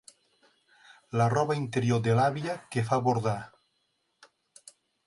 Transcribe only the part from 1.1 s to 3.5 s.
La roba interior de l'àvia que fa bordar.